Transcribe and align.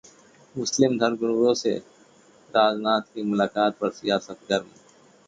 मुस्लिम 0.55 0.97
धर्मगुरुओं 0.97 1.53
से 1.53 1.75
राजनाथ 2.49 3.13
की 3.13 3.23
मुलाकात 3.23 3.77
पर 3.81 3.89
सियासत 3.91 4.39
गर्म 4.49 4.69